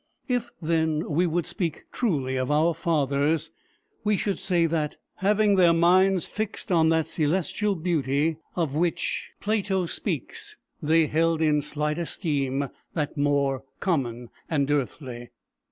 [0.27, 3.51] If, then, we would speak truly of our fathers,
[4.03, 9.85] we should say that, having their minds fixed on that celestial beauty of which Plato
[9.85, 15.29] speaks, they held in slight esteem that more common and earthly.